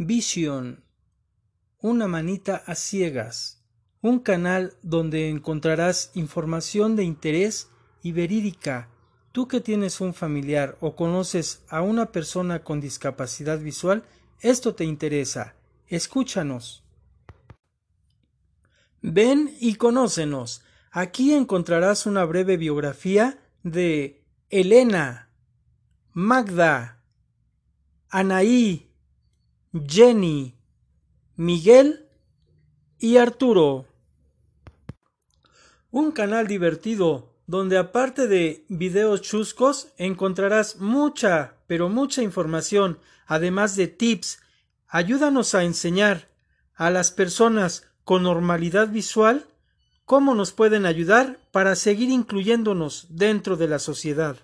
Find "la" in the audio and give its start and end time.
53.68-53.78